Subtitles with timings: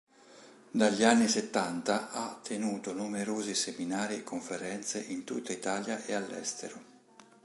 [0.71, 6.81] Dagli anni settanta, ha tenuto numerosi seminari e conferenze in tutta Italia e all'estero.